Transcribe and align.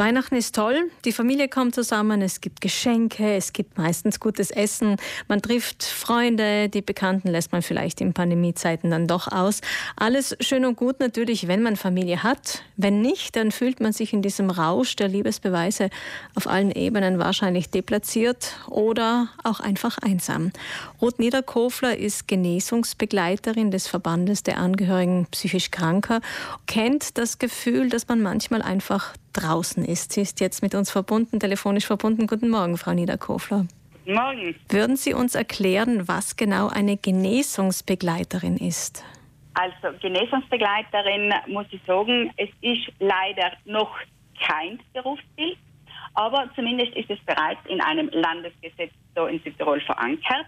Weihnachten 0.00 0.34
ist 0.36 0.54
toll, 0.54 0.90
die 1.04 1.12
Familie 1.12 1.48
kommt 1.48 1.74
zusammen, 1.74 2.22
es 2.22 2.40
gibt 2.40 2.62
Geschenke, 2.62 3.34
es 3.34 3.52
gibt 3.52 3.76
meistens 3.76 4.18
gutes 4.18 4.50
Essen, 4.50 4.96
man 5.28 5.42
trifft 5.42 5.84
Freunde, 5.84 6.70
die 6.70 6.80
Bekannten 6.80 7.28
lässt 7.28 7.52
man 7.52 7.60
vielleicht 7.60 8.00
in 8.00 8.14
Pandemiezeiten 8.14 8.90
dann 8.90 9.06
doch 9.06 9.30
aus. 9.30 9.60
Alles 9.96 10.34
schön 10.40 10.64
und 10.64 10.78
gut 10.78 11.00
natürlich, 11.00 11.48
wenn 11.48 11.60
man 11.60 11.76
Familie 11.76 12.22
hat. 12.22 12.62
Wenn 12.78 13.02
nicht, 13.02 13.36
dann 13.36 13.52
fühlt 13.52 13.80
man 13.80 13.92
sich 13.92 14.14
in 14.14 14.22
diesem 14.22 14.48
Rausch 14.48 14.96
der 14.96 15.08
Liebesbeweise 15.08 15.90
auf 16.34 16.46
allen 16.46 16.70
Ebenen 16.70 17.18
wahrscheinlich 17.18 17.68
deplatziert 17.68 18.54
oder 18.68 19.28
auch 19.44 19.60
einfach 19.60 19.98
einsam. 19.98 20.50
Ruth 21.02 21.18
Niederkofler 21.18 21.98
ist 21.98 22.26
Genesungsbegleiterin 22.26 23.70
des 23.70 23.86
Verbandes 23.86 24.44
der 24.44 24.56
Angehörigen 24.56 25.26
psychisch 25.30 25.70
Kranker, 25.70 26.22
kennt 26.66 27.18
das 27.18 27.38
Gefühl, 27.38 27.90
dass 27.90 28.08
man 28.08 28.22
manchmal 28.22 28.62
einfach 28.62 29.12
draußen 29.32 29.84
ist. 29.84 30.12
Sie 30.12 30.20
ist 30.20 30.40
jetzt 30.40 30.62
mit 30.62 30.74
uns 30.74 30.90
verbunden, 30.90 31.40
telefonisch 31.40 31.86
verbunden. 31.86 32.26
Guten 32.26 32.48
Morgen, 32.48 32.76
Frau 32.76 32.92
Niederkofler. 32.92 33.66
Guten 34.04 34.14
Morgen. 34.14 34.54
Würden 34.68 34.96
Sie 34.96 35.14
uns 35.14 35.34
erklären, 35.34 36.08
was 36.08 36.36
genau 36.36 36.68
eine 36.68 36.96
Genesungsbegleiterin 36.96 38.56
ist? 38.56 39.04
Also 39.54 39.96
Genesungsbegleiterin 40.00 41.32
muss 41.48 41.66
ich 41.70 41.80
sagen, 41.86 42.32
es 42.36 42.48
ist 42.60 42.92
leider 42.98 43.52
noch 43.64 43.90
kein 44.40 44.78
Berufsbild, 44.92 45.58
aber 46.14 46.48
zumindest 46.54 46.94
ist 46.96 47.10
es 47.10 47.18
bereits 47.26 47.60
in 47.68 47.80
einem 47.80 48.08
Landesgesetz 48.12 48.92
so 49.14 49.26
in 49.26 49.40
Südtirol 49.40 49.80
verankert. 49.80 50.46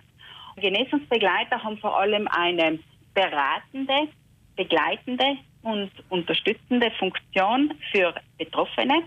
Genesungsbegleiter 0.57 1.63
haben 1.63 1.79
vor 1.79 1.99
allem 1.99 2.29
eine 2.29 2.79
beratende, 3.15 4.09
begleitende 4.57 5.37
und 5.63 5.91
unterstützende 6.09 6.91
Funktion 6.99 7.75
für 7.91 8.15
Betroffene 8.39 9.03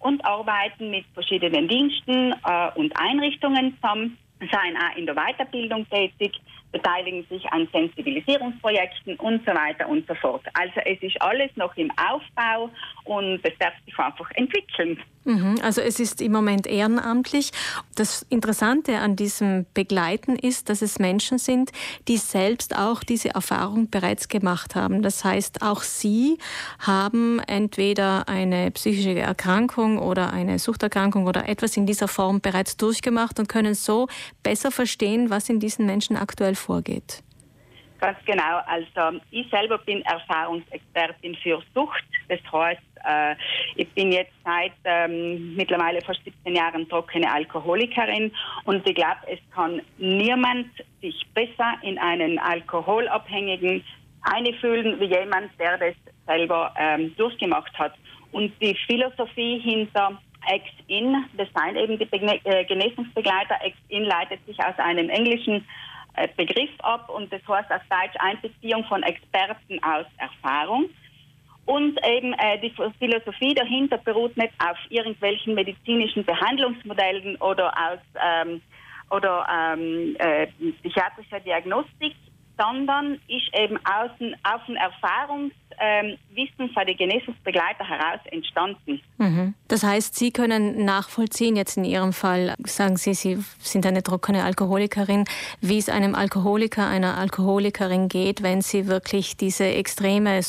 und 0.00 0.24
arbeiten 0.24 0.90
mit 0.90 1.04
verschiedenen 1.14 1.68
Diensten 1.68 2.32
äh, 2.32 2.70
und 2.74 2.92
Einrichtungen 2.96 3.76
zusammen, 3.76 4.18
seien 4.40 4.76
auch 4.76 4.96
in 4.96 5.06
der 5.06 5.14
Weiterbildung 5.14 5.86
tätig, 5.90 6.40
beteiligen 6.72 7.26
sich 7.28 7.44
an 7.52 7.68
Sensibilisierungsprojekten 7.72 9.16
und 9.16 9.44
so 9.44 9.52
weiter 9.52 9.88
und 9.88 10.06
so 10.06 10.14
fort. 10.14 10.42
Also 10.54 10.80
es 10.84 11.02
ist 11.02 11.20
alles 11.20 11.50
noch 11.56 11.76
im 11.76 11.90
Aufbau 11.92 12.70
und 13.04 13.40
es 13.42 13.56
darf 13.58 13.74
sich 13.84 13.98
einfach 13.98 14.30
entwickeln. 14.32 14.98
Mhm, 15.24 15.56
also 15.62 15.82
es 15.82 16.00
ist 16.00 16.22
im 16.22 16.32
Moment 16.32 16.66
ehrenamtlich. 16.66 17.50
Das 17.94 18.22
Interessante 18.30 18.98
an 18.98 19.16
diesem 19.16 19.66
Begleiten 19.74 20.36
ist, 20.36 20.70
dass 20.70 20.80
es 20.80 20.98
Menschen 20.98 21.38
sind, 21.38 21.72
die 22.08 22.16
selbst 22.16 22.76
auch 22.76 23.04
diese 23.04 23.34
Erfahrung 23.34 23.90
bereits 23.90 24.28
gemacht 24.28 24.74
haben. 24.74 25.02
Das 25.02 25.22
heißt, 25.22 25.62
auch 25.62 25.82
sie 25.82 26.38
haben 26.78 27.38
entweder 27.46 28.28
eine 28.28 28.70
psychische 28.70 29.18
Erkrankung 29.18 29.98
oder 29.98 30.32
eine 30.32 30.58
Suchterkrankung 30.58 31.26
oder 31.26 31.48
etwas 31.48 31.76
in 31.76 31.84
dieser 31.84 32.08
Form 32.08 32.40
bereits 32.40 32.78
durchgemacht 32.78 33.38
und 33.38 33.48
können 33.48 33.74
so 33.74 34.08
besser 34.42 34.70
verstehen, 34.70 35.28
was 35.28 35.50
in 35.50 35.60
diesen 35.60 35.84
Menschen 35.84 36.16
aktuell 36.16 36.54
vorgeht. 36.60 37.22
Ganz 38.00 38.18
genau. 38.24 38.60
Also 38.66 39.20
ich 39.30 39.48
selber 39.50 39.76
bin 39.78 40.02
Erfahrungsexpertin 40.02 41.36
für 41.36 41.60
Sucht. 41.74 42.02
Das 42.28 42.40
heißt, 42.50 42.80
äh, 43.04 43.34
ich 43.76 43.88
bin 43.90 44.12
jetzt 44.12 44.32
seit 44.44 44.72
ähm, 44.84 45.54
mittlerweile 45.54 46.00
fast 46.00 46.24
17 46.24 46.56
Jahren 46.56 46.88
trockene 46.88 47.30
Alkoholikerin 47.30 48.32
und 48.64 48.86
ich 48.88 48.94
glaube, 48.94 49.20
es 49.26 49.38
kann 49.54 49.82
niemand 49.98 50.68
sich 51.02 51.26
besser 51.34 51.74
in 51.82 51.98
einen 51.98 52.38
Alkoholabhängigen 52.38 53.84
einfühlen 54.22 54.98
wie 55.00 55.06
jemand, 55.06 55.50
der 55.58 55.78
das 55.78 55.94
selber 56.26 56.72
ähm, 56.78 57.14
durchgemacht 57.16 57.76
hat. 57.78 57.94
Und 58.32 58.52
die 58.62 58.76
Philosophie 58.86 59.58
hinter 59.58 60.18
Ex-In, 60.48 61.24
das 61.36 61.48
sind 61.54 61.76
eben 61.76 61.98
die 61.98 62.08
äh, 62.44 62.64
Genesungsbegleiter. 62.64 63.56
Ex-In 63.62 64.04
leitet 64.04 64.44
sich 64.46 64.58
aus 64.60 64.78
einem 64.78 65.10
englischen 65.10 65.66
Begriff 66.28 66.70
ab 66.80 67.08
und 67.08 67.32
das 67.32 67.40
heißt 67.46 67.70
auf 67.70 67.82
Deutsch 67.88 68.16
Einbeziehung 68.18 68.84
von 68.84 69.02
Experten 69.02 69.82
aus 69.82 70.06
Erfahrung. 70.18 70.90
Und 71.66 71.98
eben 72.04 72.32
äh, 72.34 72.58
die 72.60 72.72
Philosophie 72.98 73.54
dahinter 73.54 73.98
beruht 73.98 74.36
nicht 74.36 74.52
auf 74.58 74.76
irgendwelchen 74.88 75.54
medizinischen 75.54 76.24
Behandlungsmodellen 76.24 77.36
oder 77.36 77.72
aus 77.76 78.00
ähm, 78.20 78.60
oder 79.10 79.46
ähm, 79.50 80.16
äh, 80.18 80.46
psychiatrischer 80.80 81.40
Diagnostik, 81.40 82.14
sondern 82.58 83.14
ist 83.28 83.50
eben 83.54 83.76
aus, 83.78 84.10
aus 84.42 84.60
dem 84.66 84.76
Erfahrungswissen 84.76 85.54
ähm, 85.78 86.70
von 86.74 86.86
den 86.86 86.96
Genesungsbegleiter 86.96 87.84
heraus 87.84 88.20
entstanden. 88.26 89.00
Mhm. 89.18 89.54
Das 89.70 89.84
heißt, 89.84 90.16
Sie 90.16 90.32
können 90.32 90.84
nachvollziehen, 90.84 91.54
jetzt 91.54 91.76
in 91.76 91.84
Ihrem 91.84 92.12
Fall, 92.12 92.56
sagen 92.66 92.96
Sie, 92.96 93.14
Sie 93.14 93.38
sind 93.62 93.86
eine 93.86 94.02
trockene 94.02 94.42
Alkoholikerin, 94.42 95.26
wie 95.60 95.78
es 95.78 95.88
einem 95.88 96.16
Alkoholiker, 96.16 96.88
einer 96.88 97.16
Alkoholikerin 97.16 98.08
geht, 98.08 98.42
wenn 98.42 98.62
sie 98.62 98.88
wirklich 98.88 99.36
diese 99.36 99.66
extreme 99.66 100.40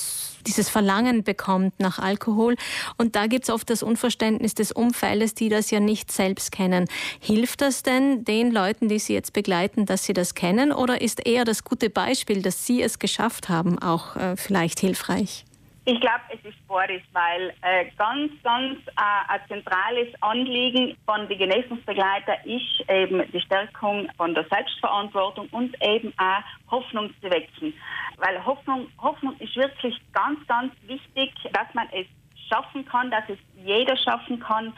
dieses 0.47 0.69
Verlangen 0.69 1.23
bekommt 1.23 1.79
nach 1.79 1.99
Alkohol. 1.99 2.55
Und 2.97 3.15
da 3.15 3.27
gibt 3.27 3.43
es 3.43 3.51
oft 3.51 3.69
das 3.69 3.83
Unverständnis 3.83 4.55
des 4.55 4.71
Umfeldes, 4.71 5.35
die 5.35 5.49
das 5.49 5.69
ja 5.69 5.79
nicht 5.79 6.11
selbst 6.11 6.51
kennen. 6.51 6.87
Hilft 7.19 7.61
das 7.61 7.83
denn 7.83 8.25
den 8.25 8.51
Leuten, 8.51 8.89
die 8.89 8.97
Sie 8.97 9.13
jetzt 9.13 9.33
begleiten, 9.33 9.85
dass 9.85 10.03
sie 10.03 10.13
das 10.13 10.33
kennen? 10.33 10.71
Oder 10.71 10.99
ist 10.99 11.23
eher 11.27 11.45
das 11.45 11.63
gute 11.63 11.91
Beispiel, 11.91 12.41
dass 12.41 12.65
Sie 12.65 12.81
es 12.81 12.97
geschafft 12.97 13.49
haben, 13.49 13.77
auch 13.77 14.15
äh, 14.15 14.35
vielleicht 14.35 14.79
hilfreich? 14.79 15.45
Ich 15.83 15.99
glaube, 15.99 16.21
es 16.29 16.39
ist 16.45 16.67
beides, 16.67 17.01
weil 17.11 17.55
äh, 17.63 17.85
ganz, 17.97 18.31
ganz 18.43 18.77
äh, 18.87 19.29
ein 19.29 19.41
zentrales 19.47 20.09
Anliegen 20.21 20.95
von 21.07 21.27
den 21.27 21.39
Genesungsbegleitern 21.39 22.37
ist 22.45 22.87
eben 22.87 23.23
die 23.31 23.41
Stärkung 23.41 24.07
von 24.15 24.35
der 24.35 24.45
Selbstverantwortung 24.47 25.47
und 25.49 25.75
eben 25.81 26.13
auch 26.17 26.43
Hoffnung 26.69 27.09
zu 27.19 27.31
wecken. 27.31 27.73
Weil 28.17 28.45
Hoffnung, 28.45 28.87
Hoffnung 29.01 29.35
ist 29.39 29.55
wirklich 29.55 29.99
ganz, 30.13 30.45
ganz 30.45 30.71
wichtig, 30.85 31.33
dass 31.51 31.73
man 31.73 31.87
es 31.93 32.05
schaffen 32.47 32.85
kann, 32.85 33.09
dass 33.09 33.23
es 33.27 33.39
jeder 33.65 33.97
schaffen 33.97 34.39
kann. 34.39 34.73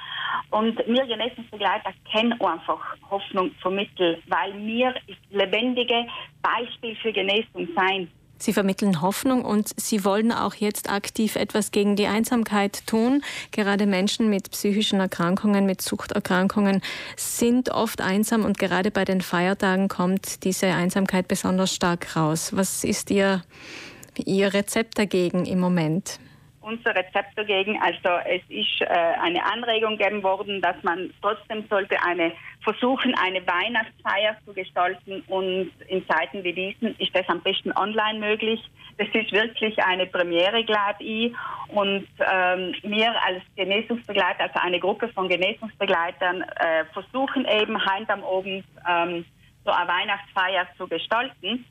Und 0.51 0.77
wir 0.87 1.05
Genesungsbegleiter 1.05 1.91
kennen 2.09 2.39
einfach 2.39 2.79
Hoffnung 3.09 3.51
vermitteln, 3.61 4.23
weil 4.27 4.57
wir 4.57 4.93
das 4.93 5.17
lebendige 5.31 6.07
Beispiel 6.41 6.95
für 6.95 7.11
Genesung 7.11 7.67
sein. 7.75 8.09
Sie 8.37 8.53
vermitteln 8.53 9.01
Hoffnung 9.01 9.45
und 9.45 9.69
Sie 9.77 10.03
wollen 10.03 10.31
auch 10.31 10.55
jetzt 10.55 10.89
aktiv 10.89 11.35
etwas 11.35 11.71
gegen 11.71 11.95
die 11.95 12.07
Einsamkeit 12.07 12.85
tun. 12.87 13.23
Gerade 13.51 13.85
Menschen 13.85 14.29
mit 14.29 14.51
psychischen 14.51 14.99
Erkrankungen, 14.99 15.65
mit 15.65 15.81
Suchterkrankungen 15.81 16.81
sind 17.15 17.69
oft 17.69 18.01
einsam 18.01 18.43
und 18.43 18.57
gerade 18.57 18.91
bei 18.91 19.05
den 19.05 19.21
Feiertagen 19.21 19.87
kommt 19.87 20.43
diese 20.43 20.67
Einsamkeit 20.67 21.27
besonders 21.27 21.73
stark 21.73 22.15
raus. 22.15 22.51
Was 22.53 22.83
ist 22.83 23.11
Ihr, 23.11 23.43
Ihr 24.15 24.53
Rezept 24.53 24.97
dagegen 24.97 25.45
im 25.45 25.59
Moment? 25.59 26.19
Unser 26.63 26.95
Rezept 26.95 27.37
dagegen. 27.37 27.79
Also 27.81 28.09
es 28.25 28.41
ist 28.49 28.81
äh, 28.81 28.85
eine 28.85 29.43
Anregung 29.45 29.97
gegeben 29.97 30.23
worden, 30.23 30.61
dass 30.61 30.75
man 30.83 31.11
trotzdem 31.21 31.65
sollte 31.69 32.01
eine 32.03 32.31
versuchen, 32.63 33.13
eine 33.15 33.45
Weihnachtsfeier 33.45 34.37
zu 34.45 34.53
gestalten 34.53 35.21
und 35.27 35.71
in 35.87 36.07
Zeiten 36.07 36.43
wie 36.43 36.53
diesen 36.53 36.95
ist 36.97 37.15
das 37.15 37.27
am 37.27 37.41
besten 37.41 37.71
online 37.73 38.19
möglich. 38.19 38.61
Das 38.97 39.07
ist 39.13 39.31
wirklich 39.31 39.77
eine 39.83 40.05
Premiere, 40.05 40.63
glaube 40.63 41.03
ich. 41.03 41.33
Und 41.69 42.07
ähm, 42.19 42.75
wir 42.83 43.11
als 43.25 43.43
Genesungsbegleiter, 43.55 44.43
also 44.43 44.59
eine 44.59 44.79
Gruppe 44.79 45.09
von 45.09 45.27
Genesungsbegleitern, 45.27 46.41
äh, 46.41 46.85
versuchen 46.93 47.45
eben 47.45 47.83
heim 47.85 48.05
am 48.07 48.23
Abend 48.23 48.65
ähm, 48.87 49.25
so 49.65 49.71
eine 49.71 49.87
Weihnachtsfeier 49.87 50.67
zu 50.77 50.87
gestalten. 50.87 51.65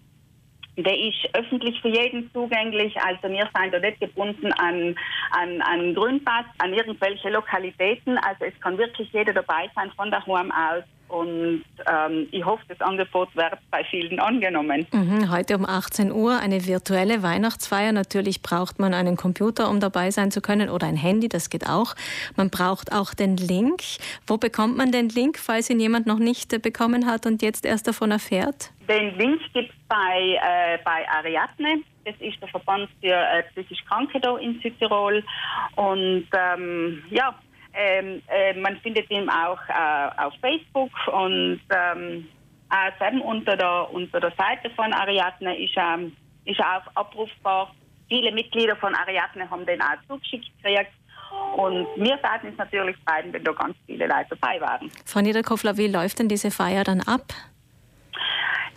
Der 0.76 0.98
ist 0.98 1.28
öffentlich 1.34 1.78
für 1.82 1.88
jeden 1.88 2.30
zugänglich, 2.32 2.96
also 2.96 3.28
wir 3.28 3.48
sind 3.54 3.74
da 3.74 3.78
nicht 3.78 4.00
gebunden 4.00 4.52
an, 4.54 4.96
an, 5.30 5.60
an 5.60 5.94
Grünpass, 5.94 6.46
an 6.58 6.72
irgendwelche 6.72 7.28
Lokalitäten. 7.28 8.16
Also 8.18 8.46
es 8.46 8.58
kann 8.60 8.78
wirklich 8.78 9.12
jeder 9.12 9.34
dabei 9.34 9.70
sein 9.74 9.90
von 9.96 10.10
daheim 10.10 10.50
aus. 10.50 10.84
Und 11.12 11.62
ähm, 11.86 12.26
ich 12.30 12.42
hoffe, 12.42 12.62
das 12.68 12.80
Angebot 12.80 13.36
wird 13.36 13.58
bei 13.70 13.84
vielen 13.84 14.18
angenommen. 14.18 14.86
Mhm, 14.92 15.30
heute 15.30 15.56
um 15.58 15.66
18 15.66 16.10
Uhr 16.10 16.38
eine 16.38 16.66
virtuelle 16.66 17.22
Weihnachtsfeier. 17.22 17.92
Natürlich 17.92 18.40
braucht 18.40 18.78
man 18.78 18.94
einen 18.94 19.18
Computer, 19.18 19.68
um 19.68 19.78
dabei 19.78 20.10
sein 20.10 20.30
zu 20.30 20.40
können, 20.40 20.70
oder 20.70 20.86
ein 20.86 20.96
Handy, 20.96 21.28
das 21.28 21.50
geht 21.50 21.68
auch. 21.68 21.94
Man 22.36 22.48
braucht 22.48 22.94
auch 22.94 23.12
den 23.12 23.36
Link. 23.36 23.82
Wo 24.26 24.38
bekommt 24.38 24.78
man 24.78 24.90
den 24.90 25.10
Link, 25.10 25.38
falls 25.38 25.68
ihn 25.68 25.80
jemand 25.80 26.06
noch 26.06 26.18
nicht 26.18 26.50
äh, 26.54 26.58
bekommen 26.58 27.04
hat 27.04 27.26
und 27.26 27.42
jetzt 27.42 27.66
erst 27.66 27.86
davon 27.86 28.10
erfährt? 28.10 28.70
Den 28.88 29.14
Link 29.18 29.42
gibt 29.52 29.68
es 29.68 29.76
bei, 29.88 30.38
äh, 30.40 30.78
bei 30.82 31.06
Ariadne. 31.10 31.82
Das 32.06 32.14
ist 32.20 32.40
der 32.40 32.48
Verband 32.48 32.88
für 33.02 33.12
äh, 33.12 33.42
psychisch 33.52 33.84
Kranke 33.84 34.18
da 34.18 34.38
in 34.38 34.58
Südtirol. 34.62 35.22
Und 35.76 36.26
ähm, 36.32 37.02
ja, 37.10 37.34
ähm, 37.74 38.22
äh, 38.28 38.54
man 38.54 38.76
findet 38.78 39.10
ihn 39.10 39.28
auch 39.28 39.58
äh, 39.68 40.22
auf 40.22 40.34
Facebook 40.40 40.90
und 41.12 41.60
ähm, 41.70 42.28
auch 42.70 43.24
unter 43.24 43.56
der, 43.56 43.92
unter 43.92 44.20
der 44.20 44.32
Seite 44.32 44.70
von 44.74 44.92
Ariadne 44.92 45.56
ist, 45.58 45.74
ähm, 45.76 46.16
ist 46.44 46.60
auch 46.60 46.86
abrufbar. 46.94 47.74
Viele 48.08 48.32
Mitglieder 48.32 48.76
von 48.76 48.94
Ariadne 48.94 49.48
haben 49.48 49.66
den 49.66 49.80
auch 49.80 49.96
zugeschickt 50.08 50.50
gekriegt. 50.62 50.90
Und 51.56 51.86
wir 51.96 52.22
werden 52.22 52.50
uns 52.50 52.58
natürlich 52.58 52.96
freuen, 53.06 53.32
wenn 53.32 53.44
da 53.44 53.52
ganz 53.52 53.76
viele 53.86 54.06
Leute 54.06 54.36
dabei 54.38 54.60
waren. 54.60 54.90
Frau 55.06 55.20
Niederkofler, 55.20 55.76
wie 55.76 55.86
läuft 55.86 56.18
denn 56.18 56.28
diese 56.28 56.50
Feier 56.50 56.84
dann 56.84 57.00
ab? 57.00 57.22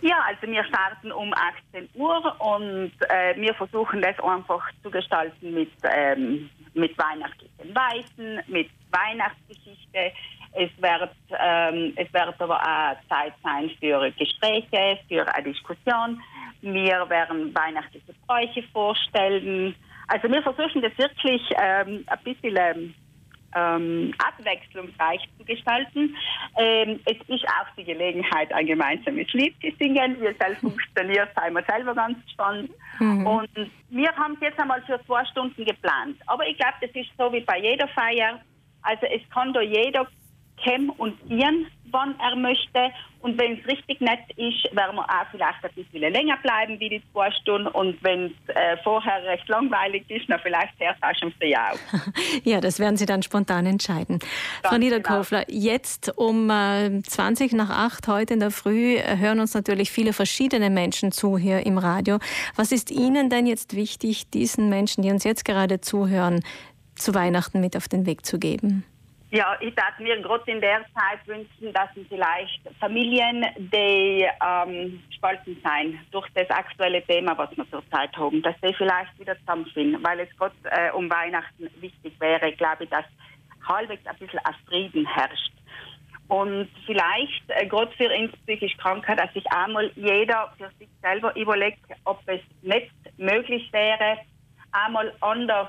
Ja, 0.02 0.16
also 0.26 0.46
wir 0.50 0.62
starten 0.64 1.10
um 1.10 1.32
18 1.72 1.88
Uhr 1.94 2.40
und 2.40 2.92
äh, 3.08 3.34
wir 3.36 3.54
versuchen 3.54 4.02
das 4.02 4.18
einfach 4.20 4.62
zu 4.82 4.90
gestalten 4.90 5.54
mit, 5.54 5.72
ähm, 5.82 6.50
mit 6.76 6.96
weihnachtlichen 6.98 7.74
Weisen, 7.74 8.40
mit 8.46 8.70
Weihnachtsgeschichte. 8.90 10.12
Es 10.52 10.70
wird, 10.78 11.10
ähm, 11.38 11.92
es 11.96 12.12
wird 12.12 12.40
aber 12.40 12.60
auch 12.60 13.08
Zeit 13.08 13.34
sein 13.42 13.70
für 13.80 14.10
Gespräche, 14.12 14.98
für 15.08 15.26
eine 15.34 15.52
Diskussion. 15.52 16.20
Wir 16.60 17.08
werden 17.08 17.54
weihnachtliche 17.54 18.14
Bräuche 18.26 18.62
vorstellen. 18.72 19.74
Also 20.08 20.28
wir 20.30 20.42
versuchen 20.42 20.82
das 20.82 20.96
wirklich 20.96 21.42
ähm, 21.60 22.04
ein 22.06 22.18
bisschen 22.24 22.56
ähm, 22.56 22.94
ähm, 23.54 24.12
abwechslungsreich 24.18 25.20
zu 25.38 25.44
gestalten. 25.44 26.14
Ähm, 26.56 27.00
es 27.04 27.16
ist 27.28 27.44
auch 27.48 27.66
die 27.76 27.84
Gelegenheit, 27.84 28.52
ein 28.52 28.66
gemeinsames 28.66 29.32
Lied 29.32 29.54
zu 29.60 29.70
singen. 29.78 30.16
Es 30.22 30.36
selbst 30.38 30.60
funktioniert, 30.60 31.28
sind 31.34 31.54
wir 31.54 31.64
selber 31.64 31.94
ganz 31.94 32.22
gespannt. 32.24 32.70
Mhm. 32.98 33.26
Und 33.26 33.70
wir 33.90 34.12
haben 34.16 34.34
es 34.34 34.40
jetzt 34.40 34.58
einmal 34.58 34.82
für 34.82 35.00
zwei 35.06 35.24
Stunden 35.26 35.64
geplant. 35.64 36.16
Aber 36.26 36.46
ich 36.46 36.56
glaube, 36.56 36.74
das 36.80 36.90
ist 36.90 37.10
so 37.18 37.32
wie 37.32 37.40
bei 37.40 37.58
jeder 37.58 37.88
Feier. 37.88 38.40
Also 38.82 39.06
es 39.06 39.22
kann 39.30 39.52
da 39.52 39.60
jeder 39.60 40.06
kämen 40.66 40.90
und 40.90 41.16
gehen, 41.28 41.66
wann 41.90 42.14
er 42.18 42.36
möchte. 42.36 42.92
Und 43.20 43.38
wenn 43.38 43.58
es 43.58 43.66
richtig 43.66 44.00
nett 44.00 44.20
ist, 44.36 44.76
werden 44.76 44.96
wir 44.96 45.04
auch 45.04 45.26
vielleicht 45.30 45.64
ein 45.64 45.70
bisschen 45.74 46.12
länger 46.12 46.36
bleiben 46.42 46.78
wie 46.78 46.88
die 46.88 47.02
zwei 47.12 47.30
Stunden. 47.32 47.66
Und 47.68 47.96
wenn 48.02 48.26
es 48.26 48.54
äh, 48.54 48.76
vorher 48.84 49.22
recht 49.24 49.48
langweilig 49.48 50.04
ist, 50.08 50.28
dann 50.28 50.38
vielleicht 50.40 50.74
erst 50.78 51.02
auch 51.02 51.14
schon 51.18 51.32
früh 51.32 51.54
auf. 51.54 51.80
ja, 52.44 52.60
das 52.60 52.78
werden 52.78 52.96
Sie 52.96 53.06
dann 53.06 53.22
spontan 53.22 53.66
entscheiden. 53.66 54.18
Ganz 54.18 54.30
Frau 54.62 54.78
Niederkofler, 54.78 55.44
genau. 55.44 55.58
jetzt 55.58 56.16
um 56.16 56.50
äh, 56.50 57.02
20 57.02 57.52
nach 57.54 57.70
8 57.70 58.06
heute 58.08 58.34
in 58.34 58.40
der 58.40 58.50
Früh 58.50 58.96
äh, 58.96 59.16
hören 59.16 59.40
uns 59.40 59.54
natürlich 59.54 59.90
viele 59.90 60.12
verschiedene 60.12 60.70
Menschen 60.70 61.10
zu 61.10 61.38
hier 61.38 61.66
im 61.66 61.78
Radio. 61.78 62.18
Was 62.54 62.70
ist 62.70 62.90
Ihnen 62.90 63.28
denn 63.30 63.46
jetzt 63.46 63.74
wichtig, 63.74 64.30
diesen 64.30 64.68
Menschen, 64.68 65.02
die 65.02 65.10
uns 65.10 65.24
jetzt 65.24 65.44
gerade 65.44 65.80
zuhören, 65.80 66.44
zu 66.94 67.14
Weihnachten 67.14 67.60
mit 67.60 67.76
auf 67.76 67.88
den 67.88 68.06
Weg 68.06 68.24
zu 68.24 68.38
geben? 68.38 68.84
Ja, 69.30 69.56
ich 69.60 69.74
würde 69.74 70.02
mir 70.02 70.22
gerade 70.22 70.50
in 70.50 70.60
der 70.60 70.84
Zeit 70.94 71.26
wünschen, 71.26 71.72
dass 71.72 71.88
vielleicht 72.08 72.60
Familien, 72.78 73.44
die 73.56 74.24
ähm, 74.44 75.02
spalten 75.10 75.60
sein 75.64 75.98
durch 76.12 76.28
das 76.34 76.48
aktuelle 76.50 77.02
Thema, 77.02 77.36
was 77.36 77.50
wir 77.56 77.68
zurzeit 77.68 78.16
haben, 78.16 78.40
dass 78.42 78.54
sie 78.62 78.72
vielleicht 78.74 79.18
wieder 79.18 79.36
zusammenfinden, 79.40 80.02
weil 80.04 80.20
es 80.20 80.28
Gott 80.38 80.52
äh, 80.64 80.92
um 80.92 81.10
Weihnachten 81.10 81.68
wichtig 81.80 82.14
wäre, 82.20 82.52
glaube 82.52 82.84
ich, 82.84 82.90
dass 82.90 83.04
halbwegs 83.66 84.06
ein 84.06 84.16
bisschen 84.16 84.38
ein 84.38 84.54
Frieden 84.68 85.04
herrscht. 85.06 85.52
Und 86.28 86.68
vielleicht, 86.84 87.42
äh, 87.48 87.66
gerade 87.66 87.92
für 87.96 88.08
uns 88.08 88.32
psychisch 88.44 88.76
Kranke, 88.76 89.16
dass 89.16 89.32
sich 89.32 89.46
einmal 89.50 89.90
jeder 89.96 90.52
für 90.56 90.70
sich 90.78 90.88
selber 91.02 91.34
überlegt, 91.36 91.80
ob 92.04 92.20
es 92.26 92.40
nicht 92.62 92.92
möglich 93.16 93.72
wäre, 93.72 94.18
einmal 94.70 95.12
anders 95.20 95.68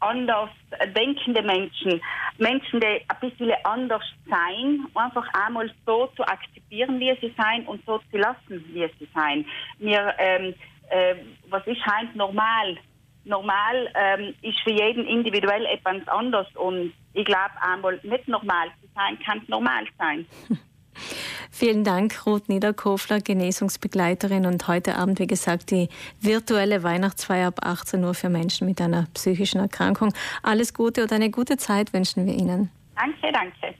anders 0.00 0.50
denkende 0.94 1.42
Menschen, 1.42 2.00
Menschen, 2.38 2.80
die 2.80 2.86
ein 2.86 3.20
bisschen 3.20 3.52
anders 3.64 4.02
sein, 4.28 4.86
einfach 4.94 5.26
einmal 5.32 5.70
so 5.86 6.08
zu 6.16 6.22
akzeptieren, 6.22 7.00
wie 7.00 7.16
sie 7.20 7.34
sein 7.36 7.66
und 7.66 7.84
so 7.86 7.98
zu 8.10 8.18
lassen, 8.18 8.64
wie 8.72 8.88
sie 8.98 9.08
sein. 9.14 9.44
Wir, 9.78 10.14
ähm, 10.18 10.54
äh, 10.90 11.14
was 11.48 11.66
ist 11.66 11.84
halt 11.86 12.14
normal? 12.14 12.76
Normal 13.24 13.92
ähm, 13.94 14.34
ist 14.42 14.60
für 14.60 14.70
jeden 14.70 15.04
individuell 15.06 15.66
etwas 15.66 16.06
anders 16.06 16.46
und 16.54 16.92
ich 17.12 17.24
glaube 17.24 17.50
einmal 17.60 17.98
nicht 18.02 18.28
normal 18.28 18.68
zu 18.80 18.88
sein, 18.94 19.18
kann 19.24 19.42
normal 19.48 19.84
sein. 19.98 20.26
Vielen 21.58 21.84
Dank, 21.84 22.26
Ruth 22.26 22.50
Niederkofler, 22.50 23.22
Genesungsbegleiterin 23.22 24.44
und 24.44 24.68
heute 24.68 24.98
Abend, 24.98 25.18
wie 25.20 25.26
gesagt, 25.26 25.70
die 25.70 25.88
virtuelle 26.20 26.82
Weihnachtsfeier 26.82 27.48
ab 27.48 27.60
18 27.62 28.04
Uhr 28.04 28.12
für 28.12 28.28
Menschen 28.28 28.66
mit 28.66 28.78
einer 28.78 29.06
psychischen 29.14 29.62
Erkrankung. 29.62 30.12
Alles 30.42 30.74
Gute 30.74 31.04
und 31.04 31.12
eine 31.14 31.30
gute 31.30 31.56
Zeit 31.56 31.94
wünschen 31.94 32.26
wir 32.26 32.34
Ihnen. 32.34 32.70
Danke, 32.94 33.32
danke. 33.32 33.74